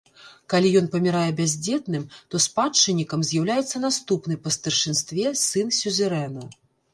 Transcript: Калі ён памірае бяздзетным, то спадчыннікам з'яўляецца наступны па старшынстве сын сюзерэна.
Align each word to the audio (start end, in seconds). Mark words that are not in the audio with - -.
Калі 0.51 0.69
ён 0.79 0.85
памірае 0.93 1.27
бяздзетным, 1.39 2.07
то 2.35 2.41
спадчыннікам 2.45 3.27
з'яўляецца 3.33 3.83
наступны 3.85 4.39
па 4.47 4.55
старшынстве 4.57 5.35
сын 5.45 5.67
сюзерэна. 5.83 6.43